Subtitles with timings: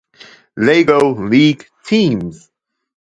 [0.57, 2.49] Lego League Teams.